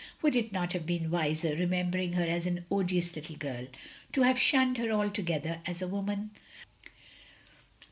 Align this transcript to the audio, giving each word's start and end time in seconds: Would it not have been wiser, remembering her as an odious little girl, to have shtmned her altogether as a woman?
Would 0.23 0.35
it 0.35 0.51
not 0.51 0.73
have 0.73 0.87
been 0.87 1.11
wiser, 1.11 1.55
remembering 1.55 2.13
her 2.13 2.25
as 2.25 2.47
an 2.47 2.65
odious 2.71 3.15
little 3.15 3.35
girl, 3.35 3.67
to 4.13 4.23
have 4.23 4.37
shtmned 4.37 4.77
her 4.77 4.89
altogether 4.89 5.61
as 5.67 5.79
a 5.79 5.87
woman? 5.87 6.31